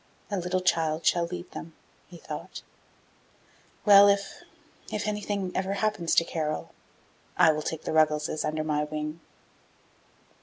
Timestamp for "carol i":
6.25-7.51